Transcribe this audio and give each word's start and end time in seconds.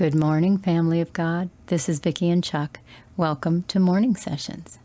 Good 0.00 0.14
morning, 0.14 0.56
family 0.56 1.02
of 1.02 1.12
God. 1.12 1.50
This 1.66 1.86
is 1.86 1.98
Vicki 1.98 2.30
and 2.30 2.42
Chuck. 2.42 2.80
Welcome 3.18 3.64
to 3.64 3.78
Morning 3.78 4.16
Sessions. 4.16 4.78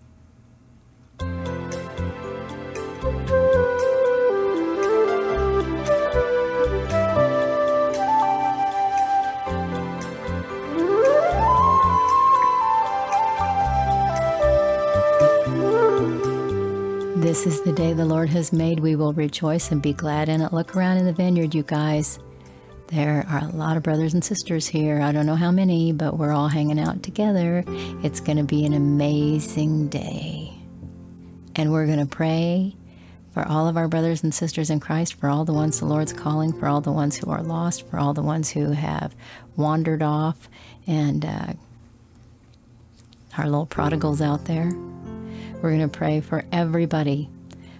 This 17.16 17.48
is 17.48 17.62
the 17.62 17.72
day 17.74 17.94
the 17.94 18.04
Lord 18.04 18.28
has 18.28 18.52
made. 18.52 18.82
We 18.82 18.98
will 18.98 19.14
rejoice 19.14 19.72
and 19.72 19.82
be 19.82 19.94
glad 19.94 20.28
in 20.28 20.42
it. 20.42 20.52
Look 20.52 20.76
around 20.76 20.98
in 20.98 21.06
the 21.06 21.14
vineyard, 21.14 21.56
you 21.56 21.64
guys. 21.64 22.20
There 22.88 23.26
are 23.28 23.40
a 23.40 23.56
lot 23.56 23.78
of 23.78 23.84
brothers 23.84 24.14
and 24.14 24.24
sisters 24.24 24.68
here. 24.68 25.02
I 25.02 25.12
don't 25.12 25.26
know 25.26 25.36
how 25.36 25.50
many, 25.50 25.92
but 25.92 26.18
we're 26.18 26.32
all 26.32 26.50
hanging 26.50 26.80
out 26.80 27.02
together. 27.02 27.64
It's 27.68 28.20
going 28.20 28.38
to 28.38 28.44
be 28.44 28.64
an 28.64 28.74
amazing 28.74 29.88
day. 29.88 30.54
And 31.56 31.72
we're 31.72 31.88
going 31.88 32.00
to 32.00 32.06
pray 32.06 32.76
for 33.34 33.46
all 33.48 33.68
of 33.68 33.76
our 33.76 33.88
brothers 33.88 34.24
and 34.24 34.34
sisters 34.34 34.70
in 34.70 34.80
Christ, 34.80 35.16
for 35.16 35.30
all 35.30 35.46
the 35.46 35.54
ones 35.54 35.80
the 35.80 35.86
Lord's 35.86 36.14
calling, 36.14 36.54
for 36.54 36.68
all 36.68 36.80
the 36.80 36.92
ones 36.92 37.18
who 37.18 37.32
are 37.32 37.42
lost, 37.42 37.88
for 37.90 37.98
all 37.98 38.14
the 38.14 38.22
ones 38.22 38.52
who 38.52 38.72
have 38.72 39.16
wandered 39.56 40.04
off, 40.04 40.48
and 40.86 41.26
uh, 41.26 41.54
our 43.38 43.46
little 43.46 43.66
prodigals 43.66 44.22
out 44.22 44.46
there. 44.46 44.72
We're 45.56 45.76
going 45.76 45.82
to 45.82 45.88
pray 45.88 46.22
for 46.22 46.46
everybody. 46.52 47.30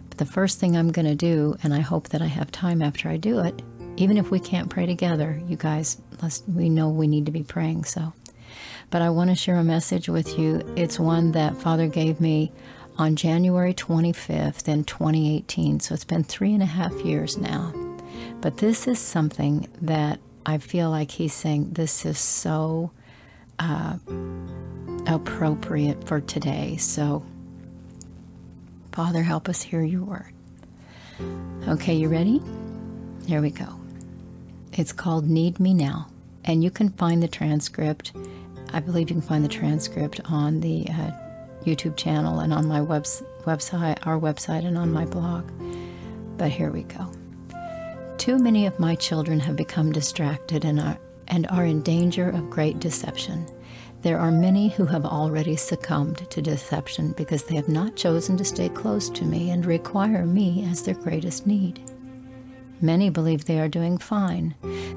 But 0.10 0.18
the 0.18 0.26
first 0.26 0.60
thing 0.60 0.76
I'm 0.76 0.92
going 0.92 1.06
to 1.06 1.16
do, 1.16 1.56
and 1.62 1.74
I 1.74 1.80
hope 1.82 2.10
that 2.10 2.22
I 2.22 2.28
have 2.28 2.52
time 2.52 2.82
after 2.82 3.08
I 3.08 3.18
do 3.18 3.40
it, 3.40 3.62
even 3.98 4.18
if 4.18 4.32
we 4.32 4.40
can't 4.40 4.70
pray 4.70 4.86
together, 4.86 5.42
you 5.48 5.56
guys, 5.56 5.98
we 6.48 6.70
know 6.70 6.90
we 6.90 7.08
need 7.08 7.26
to 7.26 7.32
be 7.32 7.44
praying. 7.44 7.86
So, 7.86 8.14
but 8.90 9.02
I 9.02 9.10
want 9.10 9.30
to 9.30 9.36
share 9.36 9.58
a 9.58 9.64
message 9.64 10.10
with 10.10 10.38
you. 10.38 10.62
It's 10.76 11.00
one 11.00 11.32
that 11.32 11.58
Father 11.58 11.88
gave 11.88 12.20
me 12.20 12.52
on 12.98 13.16
January 13.16 13.74
25th 13.74 14.68
in 14.68 14.84
2018. 14.84 15.80
So 15.80 15.94
it's 15.94 16.04
been 16.04 16.24
three 16.24 16.54
and 16.54 16.64
a 16.64 16.68
half 16.68 16.94
years 17.02 17.38
now. 17.38 17.74
But 18.42 18.58
this 18.58 18.88
is 18.88 19.00
something 19.00 19.68
that 19.82 20.20
I 20.46 20.58
feel 20.60 20.90
like 20.90 21.12
he's 21.12 21.34
saying 21.34 21.72
this 21.74 22.06
is 22.06 22.20
so 22.20 22.92
uh, 23.60 23.98
appropriate 25.08 26.08
for 26.08 26.22
today. 26.22 26.78
So, 26.78 27.26
Father, 28.92 29.24
help 29.24 29.50
us 29.50 29.62
hear 29.62 29.82
your 29.82 30.04
word. 30.04 30.34
Okay, 31.68 31.96
you 31.96 32.10
ready? 32.10 32.42
Here 33.26 33.42
we 33.42 33.50
go. 33.50 33.85
It's 34.78 34.92
called 34.92 35.30
Need 35.30 35.58
Me 35.58 35.74
Now. 35.74 36.08
And 36.44 36.62
you 36.62 36.70
can 36.70 36.90
find 36.90 37.24
the 37.24 37.30
transcript. 37.30 38.12
I 38.74 38.82
believe 38.82 39.10
you 39.10 39.16
can 39.16 39.22
find 39.22 39.42
the 39.42 39.50
transcript 39.50 40.20
on 40.26 40.60
the 40.60 40.86
uh, 40.90 41.12
YouTube 41.64 41.96
channel 41.96 42.42
and 42.42 42.52
on 42.52 42.68
my 42.68 42.82
webs- 42.82 43.24
website, 43.46 44.06
our 44.06 44.20
website, 44.20 44.66
and 44.66 44.78
on 44.78 44.92
my 44.92 45.06
blog. 45.06 45.50
But 46.38 46.52
here 46.52 46.72
we 46.72 46.84
go. 46.84 47.10
Too 48.18 48.38
many 48.38 48.66
of 48.66 48.78
my 48.78 48.96
children 48.96 49.40
have 49.40 49.56
become 49.56 49.94
distracted 49.94 50.66
and 50.66 50.82
are, 50.82 51.00
and 51.30 51.48
are 51.48 51.66
in 51.66 51.82
danger 51.82 52.30
of 52.30 52.50
great 52.50 52.82
deception. 52.82 53.48
There 54.02 54.20
are 54.20 54.30
many 54.30 54.68
who 54.68 54.86
have 54.88 55.06
already 55.06 55.56
succumbed 55.56 56.30
to 56.30 56.42
deception 56.42 57.14
because 57.14 57.46
they 57.46 57.56
have 57.56 57.70
not 57.70 57.96
chosen 57.96 58.36
to 58.36 58.44
stay 58.44 58.68
close 58.68 59.10
to 59.12 59.24
me 59.24 59.52
and 59.52 59.66
require 59.66 60.26
me 60.26 60.68
as 60.70 60.84
their 60.84 60.96
greatest 60.96 61.48
need. 61.48 61.80
Many 62.86 63.10
believe 63.10 63.46
they 63.46 63.60
are 63.60 63.68
doing 63.68 63.98
fine, 63.98 64.54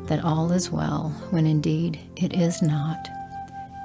that 0.09 0.23
all 0.23 0.53
is 0.53 0.71
well, 0.71 1.09
when 1.31 1.47
indeed 1.47 1.99
it 2.17 2.35
is 2.35 2.61
not. 2.61 3.09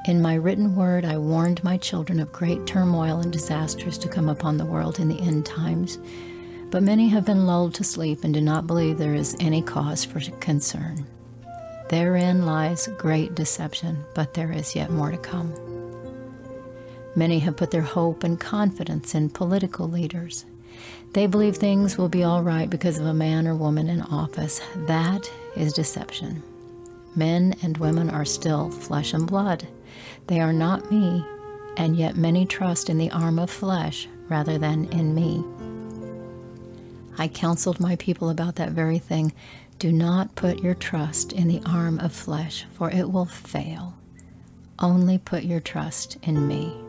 In 0.06 0.22
my 0.22 0.34
written 0.34 0.76
word, 0.76 1.06
I 1.06 1.18
warned 1.18 1.64
my 1.64 1.78
children 1.78 2.20
of 2.20 2.34
great 2.34 2.68
turmoil 2.68 3.22
and 3.22 3.31
disasters 3.31 3.98
to 4.00 4.09
come 4.09 4.28
upon 4.28 4.58
the 4.58 4.66
world 4.66 5.00
in 5.00 5.08
the 5.08 5.22
end 5.22 5.46
times. 5.46 6.00
But 6.69 6.84
many 6.84 7.08
have 7.08 7.24
been 7.24 7.47
lulled 7.47 7.75
to 7.75 7.86
sleep 7.86 8.25
and 8.25 8.34
do 8.34 8.42
not 8.42 8.68
believe 8.68 8.97
there 8.97 9.16
is 9.16 9.38
any 9.40 9.62
cause 9.62 10.03
for 10.03 10.19
concern. 10.42 11.08
Therein 11.88 12.46
lies 12.46 12.90
great 12.97 13.36
deception, 13.36 14.03
but 14.16 14.34
there 14.34 14.52
is 14.52 14.75
yet 14.75 14.92
more 14.92 15.12
to 15.12 15.18
come. 15.18 15.53
Many 17.16 17.40
have 17.40 17.56
put 17.56 17.72
their 17.72 17.81
hope 17.81 18.25
and 18.25 18.38
confidence 18.38 19.16
in 19.16 19.30
political 19.30 19.88
leaders 19.88 20.44
they 21.13 21.28
believe 21.28 21.57
things 21.57 21.97
will 21.97 22.09
be 22.09 22.23
all 22.23 22.41
right 22.41 22.69
because 22.69 22.97
of 22.97 23.06
a 23.06 23.13
man 23.13 23.47
or 23.47 23.56
woman 23.56 23.88
in 23.88 24.01
office. 24.01 24.61
That 24.75 25.31
is 25.56 25.73
deception. 25.73 26.41
Men 27.16 27.56
and 27.61 27.78
women 27.78 28.09
are 28.09 28.25
still 28.25 28.72
flesh 28.72 29.13
and 29.13 29.28
blood. 29.28 29.67
They 30.28 30.39
are 30.39 30.53
not 30.53 30.91
me, 30.91 31.23
and 31.78 31.95
yet 31.95 32.16
many 32.16 32.45
trust 32.45 32.89
in 32.89 32.97
the 32.97 33.12
arm 33.12 33.38
of 33.38 33.51
flesh 33.51 34.07
rather 34.28 34.57
than 34.57 34.85
in 34.85 35.13
me. 35.13 35.44
I 37.17 37.28
counseled 37.28 37.79
my 37.79 37.95
people 37.97 38.29
about 38.29 38.56
that 38.56 38.72
very 38.72 38.97
thing. 38.97 39.33
Do 39.78 39.91
not 39.91 40.35
put 40.35 40.63
your 40.63 40.73
trust 40.73 41.31
in 41.33 41.47
the 41.47 41.62
arm 41.66 42.00
of 42.00 42.12
flesh, 42.12 42.66
for 42.73 42.89
it 42.89 43.12
will 43.12 43.25
fail. 43.25 43.94
Only 44.79 45.19
put 45.19 45.44
your 45.44 45.59
trust 45.59 46.17
in 46.23 46.47
me. 46.47 46.82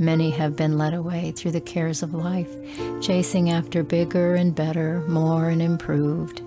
Many 0.00 0.30
have 0.30 0.56
been 0.56 0.78
led 0.78 0.94
away 0.94 1.30
through 1.30 1.50
the 1.50 1.60
cares 1.60 2.02
of 2.02 2.14
life, 2.14 2.48
chasing 3.02 3.50
after 3.50 3.82
bigger 3.82 4.34
and 4.34 4.54
better, 4.54 5.00
more 5.06 5.50
and 5.50 5.60
improved, 5.60 6.40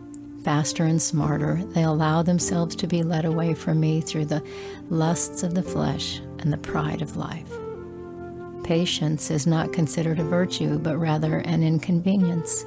faster 0.44 0.86
and 0.86 1.00
smarter. 1.00 1.62
They 1.63 1.84
allow 1.84 2.24
themselves 2.24 2.75
to 2.78 2.88
be 2.88 3.03
led 3.03 3.25
away 3.25 3.53
from 3.53 3.80
me 3.80 4.02
through 4.02 4.25
the 4.25 4.42
lusts 4.90 5.44
of 5.44 5.53
the 5.53 5.62
flesh 5.62 6.19
and 6.40 6.52
the 6.52 6.58
pride 6.58 7.03
of 7.03 7.16
life. 7.16 7.47
Patience 8.63 9.30
is 9.30 9.46
not 9.46 9.72
considered 9.72 10.18
a 10.18 10.24
virtue, 10.24 10.80
but 10.80 10.97
rather 10.97 11.38
an 11.38 11.62
inconvenience. 11.62 12.66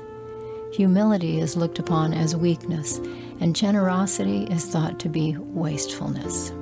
Humility 0.72 1.40
is 1.40 1.56
looked 1.56 1.80
upon 1.80 2.14
as 2.14 2.36
weakness, 2.36 2.98
and 3.40 3.56
generosity 3.56 4.44
is 4.44 4.66
thought 4.66 5.00
to 5.00 5.08
be 5.08 5.36
wastefulness. 5.36 6.52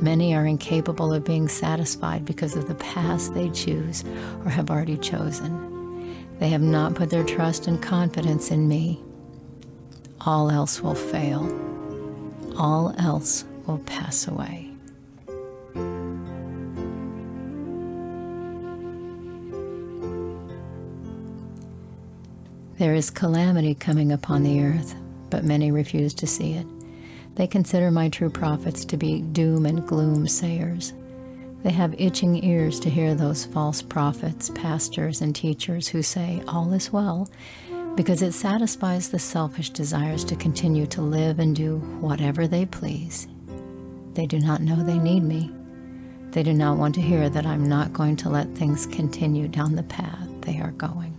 Many 0.00 0.34
are 0.34 0.44
incapable 0.44 1.12
of 1.12 1.24
being 1.24 1.48
satisfied 1.48 2.24
because 2.24 2.56
of 2.56 2.68
the 2.68 2.74
paths 2.74 3.28
they 3.28 3.48
choose 3.50 4.04
or 4.44 4.50
have 4.50 4.70
already 4.70 4.98
chosen. 4.98 5.74
They 6.38 6.48
have 6.48 6.62
not 6.62 6.94
put 6.94 7.10
their 7.10 7.24
trust 7.24 7.66
and 7.66 7.82
confidence 7.82 8.50
in 8.50 8.68
me. 8.68 9.02
All 10.20 10.50
else 10.50 10.82
will 10.82 10.94
fail. 10.94 11.48
All 12.56 12.94
else 12.98 13.44
will 13.66 13.78
pass 13.78 14.26
away. 14.26 14.70
There 22.76 22.94
is 22.94 23.08
calamity 23.08 23.74
coming 23.74 24.10
upon 24.10 24.42
the 24.42 24.62
earth, 24.62 24.96
but 25.30 25.44
many 25.44 25.70
refuse 25.70 26.12
to 26.14 26.26
see 26.26 26.54
it. 26.54 26.66
They 27.34 27.46
consider 27.46 27.90
my 27.90 28.08
true 28.08 28.30
prophets 28.30 28.84
to 28.86 28.96
be 28.96 29.22
doom 29.22 29.66
and 29.66 29.86
gloom 29.86 30.28
sayers. 30.28 30.92
They 31.62 31.72
have 31.72 31.98
itching 31.98 32.44
ears 32.44 32.78
to 32.80 32.90
hear 32.90 33.14
those 33.14 33.46
false 33.46 33.82
prophets, 33.82 34.50
pastors, 34.50 35.20
and 35.20 35.34
teachers 35.34 35.88
who 35.88 36.02
say, 36.02 36.42
All 36.46 36.72
is 36.72 36.92
well, 36.92 37.28
because 37.96 38.22
it 38.22 38.32
satisfies 38.32 39.08
the 39.08 39.18
selfish 39.18 39.70
desires 39.70 40.24
to 40.24 40.36
continue 40.36 40.86
to 40.88 41.00
live 41.00 41.38
and 41.38 41.56
do 41.56 41.78
whatever 42.00 42.46
they 42.46 42.66
please. 42.66 43.26
They 44.12 44.26
do 44.26 44.38
not 44.38 44.60
know 44.60 44.76
they 44.76 44.98
need 44.98 45.22
me. 45.22 45.50
They 46.30 46.42
do 46.42 46.52
not 46.52 46.76
want 46.76 46.94
to 46.96 47.00
hear 47.00 47.28
that 47.30 47.46
I'm 47.46 47.68
not 47.68 47.92
going 47.92 48.16
to 48.16 48.28
let 48.28 48.54
things 48.54 48.86
continue 48.86 49.48
down 49.48 49.74
the 49.74 49.82
path 49.84 50.28
they 50.42 50.60
are 50.60 50.72
going. 50.72 51.13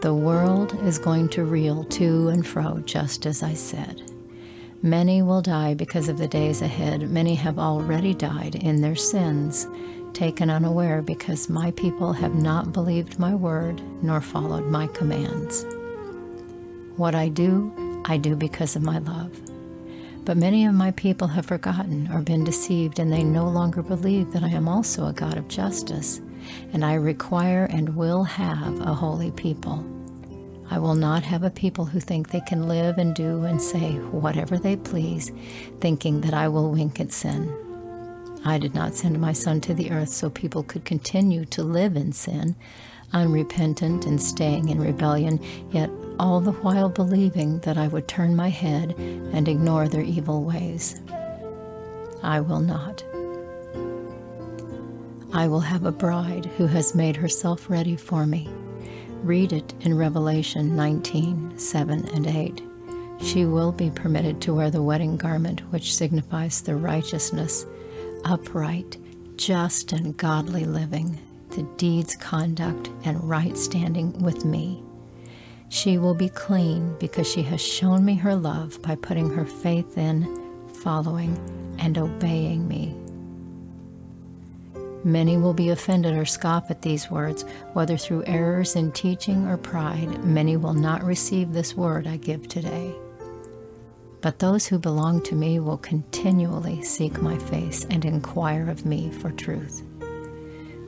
The 0.00 0.14
world 0.14 0.74
is 0.82 0.98
going 0.98 1.28
to 1.30 1.44
reel 1.44 1.84
to 1.84 2.28
and 2.28 2.46
fro, 2.46 2.78
just 2.86 3.26
as 3.26 3.42
I 3.42 3.52
said. 3.52 4.10
Many 4.80 5.20
will 5.20 5.42
die 5.42 5.74
because 5.74 6.08
of 6.08 6.16
the 6.16 6.26
days 6.26 6.62
ahead. 6.62 7.10
Many 7.10 7.34
have 7.34 7.58
already 7.58 8.14
died 8.14 8.54
in 8.54 8.80
their 8.80 8.96
sins, 8.96 9.66
taken 10.14 10.48
unaware 10.48 11.02
because 11.02 11.50
my 11.50 11.72
people 11.72 12.14
have 12.14 12.34
not 12.34 12.72
believed 12.72 13.18
my 13.18 13.34
word 13.34 13.82
nor 14.02 14.22
followed 14.22 14.64
my 14.70 14.86
commands. 14.86 15.66
What 16.96 17.14
I 17.14 17.28
do, 17.28 18.02
I 18.06 18.16
do 18.16 18.36
because 18.36 18.76
of 18.76 18.82
my 18.82 19.00
love. 19.00 19.38
But 20.24 20.38
many 20.38 20.64
of 20.64 20.72
my 20.72 20.92
people 20.92 21.28
have 21.28 21.44
forgotten 21.44 22.08
or 22.10 22.22
been 22.22 22.42
deceived, 22.44 22.98
and 22.98 23.12
they 23.12 23.22
no 23.22 23.46
longer 23.46 23.82
believe 23.82 24.32
that 24.32 24.44
I 24.44 24.48
am 24.48 24.66
also 24.66 25.08
a 25.08 25.12
God 25.12 25.36
of 25.36 25.48
justice 25.48 26.22
and 26.72 26.84
I 26.84 26.94
require 26.94 27.64
and 27.64 27.96
will 27.96 28.24
have 28.24 28.80
a 28.80 28.94
holy 28.94 29.30
people. 29.30 29.84
I 30.70 30.78
will 30.78 30.94
not 30.94 31.24
have 31.24 31.42
a 31.42 31.50
people 31.50 31.84
who 31.84 32.00
think 32.00 32.30
they 32.30 32.40
can 32.42 32.68
live 32.68 32.98
and 32.98 33.14
do 33.14 33.44
and 33.44 33.60
say 33.60 33.94
whatever 34.12 34.56
they 34.56 34.76
please, 34.76 35.32
thinking 35.80 36.20
that 36.20 36.34
I 36.34 36.48
will 36.48 36.70
wink 36.70 37.00
at 37.00 37.12
sin. 37.12 37.52
I 38.44 38.58
did 38.58 38.74
not 38.74 38.94
send 38.94 39.20
my 39.20 39.32
Son 39.32 39.60
to 39.62 39.74
the 39.74 39.90
earth 39.90 40.10
so 40.10 40.30
people 40.30 40.62
could 40.62 40.84
continue 40.84 41.44
to 41.46 41.62
live 41.62 41.96
in 41.96 42.12
sin. 42.12 42.56
unrepentant 43.12 44.06
and 44.06 44.22
staying 44.22 44.68
in 44.68 44.80
rebellion, 44.80 45.40
yet 45.70 45.90
all 46.18 46.40
the 46.40 46.52
while 46.52 46.88
believing 46.88 47.58
that 47.60 47.78
I 47.78 47.88
would 47.88 48.06
turn 48.08 48.36
my 48.36 48.48
head 48.48 48.94
and 48.98 49.48
ignore 49.48 49.88
their 49.88 50.02
evil 50.02 50.44
ways. 50.44 51.00
I 52.22 52.40
will 52.40 52.60
not. 52.60 53.02
I 55.32 55.46
will 55.46 55.60
have 55.60 55.84
a 55.84 55.92
bride 55.92 56.46
who 56.56 56.66
has 56.66 56.94
made 56.94 57.16
herself 57.16 57.70
ready 57.70 57.94
for 57.94 58.26
me. 58.26 58.48
Read 59.22 59.52
it 59.52 59.74
in 59.80 59.96
Revelation 59.96 60.74
19 60.74 61.56
7 61.56 62.08
and 62.08 62.26
8. 62.26 62.62
She 63.22 63.44
will 63.44 63.70
be 63.70 63.90
permitted 63.90 64.40
to 64.40 64.54
wear 64.54 64.70
the 64.70 64.82
wedding 64.82 65.16
garment, 65.16 65.60
which 65.70 65.94
signifies 65.94 66.62
the 66.62 66.74
righteousness, 66.74 67.64
upright, 68.24 68.96
just, 69.36 69.92
and 69.92 70.16
godly 70.16 70.64
living, 70.64 71.18
the 71.50 71.62
deeds, 71.76 72.16
conduct, 72.16 72.90
and 73.04 73.22
right 73.22 73.56
standing 73.56 74.12
with 74.20 74.44
me. 74.44 74.82
She 75.68 75.98
will 75.98 76.14
be 76.14 76.28
clean 76.30 76.96
because 76.98 77.30
she 77.30 77.42
has 77.42 77.60
shown 77.60 78.04
me 78.04 78.16
her 78.16 78.34
love 78.34 78.82
by 78.82 78.96
putting 78.96 79.30
her 79.30 79.44
faith 79.44 79.96
in, 79.96 80.68
following, 80.82 81.38
and 81.78 81.96
obeying 81.98 82.66
me. 82.66 82.96
Many 85.02 85.38
will 85.38 85.54
be 85.54 85.70
offended 85.70 86.14
or 86.14 86.26
scoff 86.26 86.70
at 86.70 86.82
these 86.82 87.10
words, 87.10 87.44
whether 87.72 87.96
through 87.96 88.24
errors 88.26 88.76
in 88.76 88.92
teaching 88.92 89.46
or 89.46 89.56
pride. 89.56 90.22
Many 90.24 90.58
will 90.58 90.74
not 90.74 91.02
receive 91.02 91.52
this 91.52 91.74
word 91.74 92.06
I 92.06 92.18
give 92.18 92.48
today. 92.48 92.94
But 94.20 94.38
those 94.38 94.66
who 94.66 94.78
belong 94.78 95.22
to 95.22 95.34
me 95.34 95.58
will 95.58 95.78
continually 95.78 96.82
seek 96.82 97.22
my 97.22 97.38
face 97.38 97.86
and 97.88 98.04
inquire 98.04 98.68
of 98.68 98.84
me 98.84 99.10
for 99.10 99.30
truth. 99.30 99.82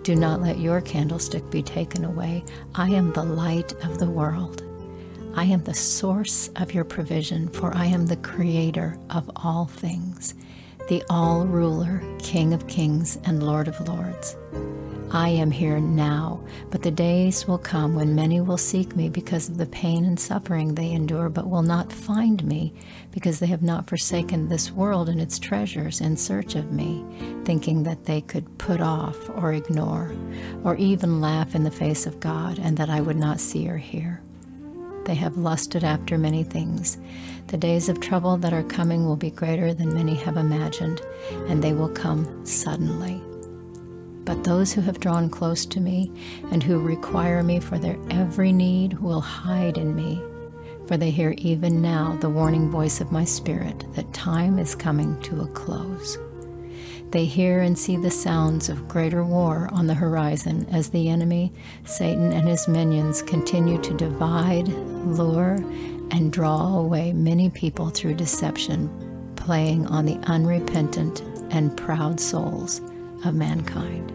Do 0.03 0.15
not 0.15 0.43
let 0.43 0.59
your 0.59 0.83
candlestick 0.83 1.49
be 1.51 1.63
taken 1.63 2.05
away. 2.05 2.45
I 2.75 2.91
am 2.91 3.13
the 3.13 3.25
light 3.25 3.73
of 3.85 3.99
the 3.99 4.11
world. 4.11 4.63
I 5.35 5.45
am 5.45 5.65
the 5.65 5.73
source 5.73 6.49
of 6.57 6.75
your 6.75 6.85
provision, 6.85 7.49
for 7.49 7.75
I 7.75 7.87
am 7.87 8.07
the 8.07 8.17
creator 8.17 8.99
of 9.09 9.31
all 9.37 9.65
things 9.65 10.35
the 10.89 11.03
all 11.09 11.47
ruler, 11.47 12.03
King 12.19 12.53
of 12.53 12.67
kings, 12.67 13.19
and 13.25 13.43
Lord 13.43 13.69
of 13.69 13.89
lords. 13.89 14.37
I 15.15 15.29
am 15.29 15.51
here 15.51 15.79
now, 15.79 16.43
but 16.71 16.81
the 16.81 16.91
days 16.91 17.47
will 17.47 17.59
come 17.59 17.95
when 17.95 18.15
many 18.15 18.41
will 18.41 18.57
seek 18.57 18.97
me 18.97 19.11
because 19.11 19.47
of 19.47 19.59
the 19.59 19.67
pain 19.67 20.07
and 20.07 20.19
suffering 20.19 20.75
they 20.75 20.91
endure, 20.91 21.29
but 21.29 21.51
will 21.51 21.63
not 21.63 21.93
find 21.93 22.43
me 22.45 22.73
because 23.11 23.39
they 23.39 23.47
have 23.49 23.63
not 23.63 23.87
forsaken 23.87 24.49
this 24.49 24.73
world 24.73 25.11
and 25.11 25.21
its 25.21 25.39
treasures 25.39 26.01
in 26.01 26.17
search 26.17 26.55
of 26.55 26.73
me, 26.73 27.05
thinking 27.45 27.83
that 27.83 28.07
they 28.07 28.23
could 28.23 28.57
put 28.57 28.81
off 28.81 29.29
or 29.37 29.53
ignore, 29.53 30.15
or 30.65 30.77
even 30.77 31.21
laugh 31.21 31.55
in 31.55 31.65
the 31.65 31.71
face 31.71 32.07
of 32.07 32.19
God, 32.19 32.59
and 32.59 32.79
that 32.79 32.89
I 32.89 33.03
would 33.03 33.19
not 33.19 33.39
see 33.39 33.69
or 33.69 33.77
hear. 33.77 34.22
They 35.05 35.15
have 35.17 35.37
lusted 35.37 35.83
after 35.83 36.17
many 36.17 36.45
things. 36.45 36.99
The 37.49 37.57
days 37.57 37.89
of 37.89 38.01
trouble 38.01 38.37
that 38.39 38.53
are 38.53 38.63
coming 38.63 39.05
will 39.05 39.17
be 39.17 39.31
greater 39.31 39.75
than 39.75 39.95
many 39.95 40.15
have 40.15 40.37
imagined, 40.37 41.03
and 41.49 41.63
they 41.63 41.73
will 41.73 41.89
come 41.89 42.47
suddenly. 42.47 43.21
But 44.25 44.45
those 44.45 44.73
who 44.73 44.81
have 44.83 45.01
drawn 45.01 45.29
close 45.29 45.67
to 45.67 45.81
me 45.81 46.13
and 46.53 46.63
who 46.63 46.79
require 46.79 47.43
me 47.43 47.59
for 47.59 47.79
their 47.79 47.99
every 48.11 48.53
need 48.53 49.01
will 49.01 49.21
hide 49.21 49.77
in 49.77 49.97
me, 49.97 50.23
for 50.87 50.97
they 50.97 51.11
hear 51.11 51.35
even 51.39 51.83
now 51.83 52.17
the 52.21 52.31
warning 52.31 52.71
voice 52.71 53.01
of 53.01 53.11
my 53.11 53.25
spirit 53.25 53.85
that 53.95 54.15
time 54.15 54.59
is 54.61 54.77
coming 54.77 55.21
to 55.23 55.41
a 55.41 55.49
close. 55.49 56.19
They 57.13 57.27
hear 57.27 57.61
and 57.61 57.79
see 57.79 57.99
the 57.99 58.11
sounds 58.11 58.71
of 58.71 58.89
greater 58.89 59.23
war 59.23 59.69
on 59.71 59.87
the 59.87 59.93
horizon 59.93 60.67
as 60.73 60.89
the 60.89 61.11
enemy, 61.11 61.53
Satan, 61.85 62.33
and 62.33 62.49
his 62.49 62.67
minions 62.67 63.21
continue 63.21 63.79
to 63.83 63.93
divide, 63.93 64.69
lure, 64.69 65.57
and 66.11 66.33
draw 66.33 66.79
away 66.79 67.13
many 67.13 67.51
people 67.51 67.91
through 67.91 68.15
deception, 68.15 68.89
playing 69.37 69.87
on 69.89 70.07
the 70.07 70.17
unrepentant 70.27 71.21
and 71.51 71.77
proud 71.77 72.19
souls 72.19 72.81
of 73.27 73.35
mankind. 73.35 74.09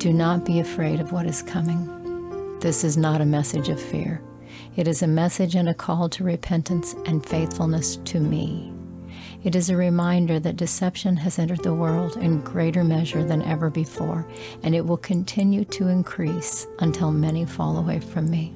Do 0.00 0.12
not 0.12 0.44
be 0.44 0.58
afraid 0.58 0.98
of 0.98 1.12
what 1.12 1.26
is 1.26 1.42
coming. 1.42 2.58
This 2.58 2.82
is 2.82 2.96
not 2.96 3.20
a 3.20 3.26
message 3.26 3.68
of 3.68 3.80
fear. 3.80 4.20
It 4.74 4.88
is 4.88 5.02
a 5.02 5.06
message 5.06 5.54
and 5.54 5.68
a 5.68 5.74
call 5.74 6.08
to 6.08 6.24
repentance 6.24 6.96
and 7.06 7.24
faithfulness 7.24 7.96
to 8.06 8.18
me. 8.18 8.72
It 9.42 9.54
is 9.54 9.70
a 9.70 9.76
reminder 9.76 10.40
that 10.40 10.56
deception 10.56 11.16
has 11.18 11.38
entered 11.38 11.62
the 11.62 11.74
world 11.74 12.16
in 12.16 12.40
greater 12.40 12.84
measure 12.84 13.24
than 13.24 13.42
ever 13.42 13.70
before, 13.70 14.26
and 14.62 14.74
it 14.74 14.84
will 14.84 14.96
continue 14.96 15.64
to 15.66 15.88
increase 15.88 16.66
until 16.80 17.10
many 17.10 17.44
fall 17.44 17.78
away 17.78 18.00
from 18.00 18.30
me. 18.30 18.54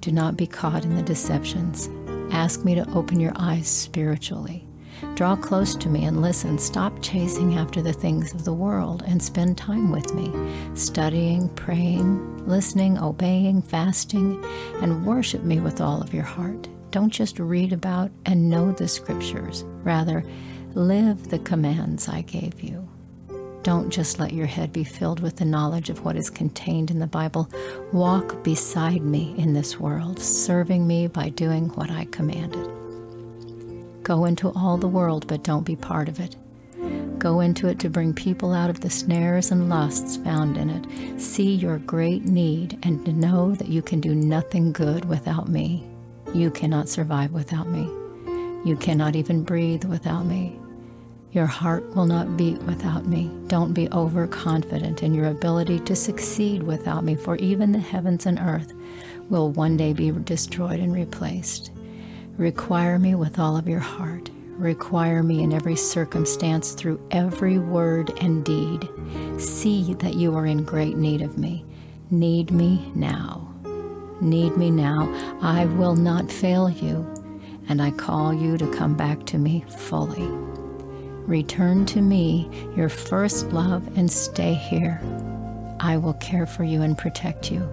Do 0.00 0.12
not 0.12 0.36
be 0.36 0.46
caught 0.46 0.84
in 0.84 0.96
the 0.96 1.02
deceptions. 1.02 1.88
Ask 2.30 2.64
me 2.64 2.74
to 2.74 2.90
open 2.90 3.20
your 3.20 3.32
eyes 3.36 3.68
spiritually. 3.68 4.66
Draw 5.14 5.36
close 5.36 5.74
to 5.76 5.88
me 5.88 6.04
and 6.04 6.22
listen. 6.22 6.58
Stop 6.58 7.02
chasing 7.02 7.54
after 7.56 7.82
the 7.82 7.92
things 7.92 8.34
of 8.34 8.44
the 8.44 8.52
world 8.52 9.02
and 9.06 9.22
spend 9.22 9.56
time 9.56 9.90
with 9.90 10.14
me, 10.14 10.32
studying, 10.74 11.48
praying, 11.50 12.46
listening, 12.46 12.98
obeying, 12.98 13.62
fasting, 13.62 14.44
and 14.80 15.06
worship 15.06 15.42
me 15.42 15.60
with 15.60 15.80
all 15.80 16.02
of 16.02 16.12
your 16.12 16.24
heart. 16.24 16.68
Don't 16.94 17.10
just 17.10 17.40
read 17.40 17.72
about 17.72 18.12
and 18.24 18.48
know 18.48 18.70
the 18.70 18.86
scriptures. 18.86 19.64
Rather, 19.82 20.24
live 20.74 21.28
the 21.28 21.40
commands 21.40 22.08
I 22.08 22.20
gave 22.20 22.62
you. 22.62 22.88
Don't 23.64 23.90
just 23.90 24.20
let 24.20 24.32
your 24.32 24.46
head 24.46 24.72
be 24.72 24.84
filled 24.84 25.18
with 25.18 25.34
the 25.34 25.44
knowledge 25.44 25.90
of 25.90 26.04
what 26.04 26.14
is 26.14 26.30
contained 26.30 26.92
in 26.92 27.00
the 27.00 27.08
Bible. 27.08 27.50
Walk 27.92 28.44
beside 28.44 29.02
me 29.02 29.34
in 29.36 29.54
this 29.54 29.80
world, 29.80 30.20
serving 30.20 30.86
me 30.86 31.08
by 31.08 31.30
doing 31.30 31.68
what 31.70 31.90
I 31.90 32.04
commanded. 32.12 32.70
Go 34.04 34.24
into 34.24 34.52
all 34.52 34.76
the 34.76 34.86
world, 34.86 35.26
but 35.26 35.42
don't 35.42 35.66
be 35.66 35.74
part 35.74 36.08
of 36.08 36.20
it. 36.20 36.36
Go 37.18 37.40
into 37.40 37.66
it 37.66 37.80
to 37.80 37.90
bring 37.90 38.14
people 38.14 38.52
out 38.52 38.70
of 38.70 38.82
the 38.82 38.90
snares 38.90 39.50
and 39.50 39.68
lusts 39.68 40.16
found 40.18 40.56
in 40.56 40.70
it. 40.70 41.20
See 41.20 41.56
your 41.56 41.78
great 41.78 42.24
need 42.24 42.78
and 42.84 43.20
know 43.20 43.56
that 43.56 43.68
you 43.68 43.82
can 43.82 44.00
do 44.00 44.14
nothing 44.14 44.70
good 44.70 45.06
without 45.06 45.48
me. 45.48 45.90
You 46.34 46.50
cannot 46.50 46.88
survive 46.88 47.30
without 47.30 47.68
me. 47.68 47.88
You 48.64 48.76
cannot 48.76 49.14
even 49.14 49.44
breathe 49.44 49.84
without 49.84 50.26
me. 50.26 50.58
Your 51.30 51.46
heart 51.46 51.94
will 51.94 52.06
not 52.06 52.36
beat 52.36 52.60
without 52.64 53.06
me. 53.06 53.30
Don't 53.46 53.72
be 53.72 53.88
overconfident 53.92 55.04
in 55.04 55.14
your 55.14 55.28
ability 55.28 55.78
to 55.80 55.94
succeed 55.94 56.64
without 56.64 57.04
me, 57.04 57.14
for 57.14 57.36
even 57.36 57.70
the 57.70 57.78
heavens 57.78 58.26
and 58.26 58.40
earth 58.40 58.72
will 59.30 59.52
one 59.52 59.76
day 59.76 59.92
be 59.92 60.10
destroyed 60.10 60.80
and 60.80 60.92
replaced. 60.92 61.70
Require 62.36 62.98
me 62.98 63.14
with 63.14 63.38
all 63.38 63.56
of 63.56 63.68
your 63.68 63.78
heart. 63.78 64.28
Require 64.56 65.22
me 65.22 65.40
in 65.40 65.52
every 65.52 65.76
circumstance 65.76 66.72
through 66.72 67.00
every 67.12 67.58
word 67.58 68.12
and 68.20 68.44
deed. 68.44 68.88
See 69.38 69.94
that 69.94 70.14
you 70.14 70.34
are 70.34 70.46
in 70.46 70.64
great 70.64 70.96
need 70.96 71.22
of 71.22 71.38
me. 71.38 71.64
Need 72.10 72.50
me 72.50 72.90
now 72.96 73.53
need 74.20 74.56
me 74.56 74.70
now, 74.70 75.12
I 75.40 75.66
will 75.66 75.96
not 75.96 76.30
fail 76.30 76.68
you, 76.68 77.06
and 77.68 77.82
I 77.82 77.90
call 77.90 78.32
you 78.32 78.58
to 78.58 78.70
come 78.72 78.94
back 78.94 79.26
to 79.26 79.38
me 79.38 79.64
fully. 79.68 80.28
Return 81.26 81.86
to 81.86 82.02
me 82.02 82.50
your 82.76 82.88
first 82.88 83.52
love 83.52 83.86
and 83.96 84.10
stay 84.10 84.54
here. 84.54 85.00
I 85.80 85.96
will 85.96 86.14
care 86.14 86.46
for 86.46 86.64
you 86.64 86.82
and 86.82 86.96
protect 86.98 87.50
you. 87.50 87.68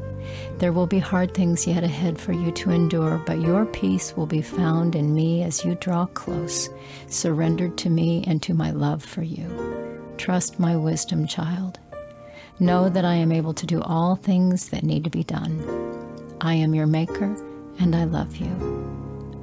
There 0.60 0.72
will 0.72 0.88
be 0.88 1.00
hard 1.00 1.34
things 1.34 1.68
yet 1.68 1.84
ahead 1.84 2.20
for 2.20 2.34
you 2.34 2.52
to 2.52 2.72
endure, 2.72 3.22
but 3.26 3.42
your 3.42 3.66
peace 3.66 4.16
will 4.16 4.26
be 4.26 4.42
found 4.42 4.96
in 4.96 5.14
me 5.14 5.44
as 5.44 5.66
you 5.66 5.76
draw 5.76 6.06
close, 6.06 6.70
surrendered 7.08 7.78
to 7.80 7.90
me 7.90 8.24
and 8.28 8.42
to 8.44 8.54
my 8.54 8.72
love 8.72 9.04
for 9.04 9.24
you. 9.24 9.50
Trust 10.18 10.60
my 10.60 10.76
wisdom, 10.76 11.26
child. 11.26 11.80
Know 12.60 12.90
that 12.90 13.06
I 13.06 13.16
am 13.16 13.32
able 13.32 13.54
to 13.56 13.66
do 13.66 13.82
all 13.82 14.16
things 14.16 14.70
that 14.70 14.84
need 14.84 15.04
to 15.04 15.10
be 15.10 15.24
done. 15.24 15.81
I 16.44 16.56
am 16.56 16.74
your 16.74 16.88
maker 16.88 17.36
and 17.80 17.96
I 17.96 18.06
love 18.06 18.38
you. 18.38 18.50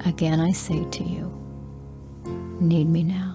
Again, 0.05 0.41
I 0.41 0.51
say 0.51 0.83
to 0.83 1.03
you, 1.03 1.31
need 2.59 2.89
me 2.89 3.03
now. 3.03 3.28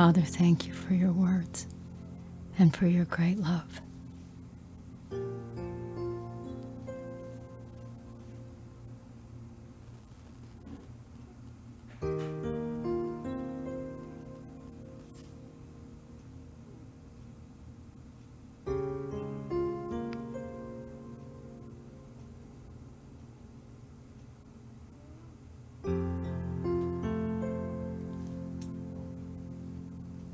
Father, 0.00 0.22
thank 0.22 0.66
you 0.66 0.72
for 0.72 0.94
your 0.94 1.12
words. 1.12 1.66
and 2.58 2.74
for 2.74 2.86
your 2.86 3.04
great 3.04 3.36
love. 3.36 3.82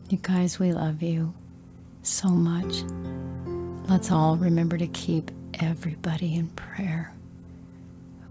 You 0.08 0.18
guys, 0.18 0.60
we 0.60 0.72
love 0.72 1.02
you 1.02 1.34
so 2.04 2.28
much. 2.28 2.84
Let's 3.88 4.12
all 4.12 4.36
remember 4.36 4.78
to 4.78 4.86
keep 4.86 5.32
everybody 5.54 6.36
in 6.36 6.46
prayer. 6.50 7.12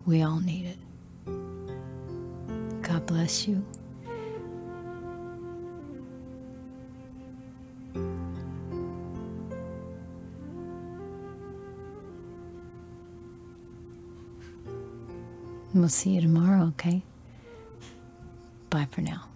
We 0.05 0.21
all 0.21 0.39
need 0.39 0.67
it. 0.67 0.77
God 2.81 3.05
bless 3.05 3.45
you. 3.45 3.65
We'll 15.73 15.89
see 15.89 16.11
you 16.11 16.21
tomorrow, 16.21 16.67
okay? 16.67 17.03
Bye 18.69 18.87
for 18.89 19.01
now. 19.01 19.27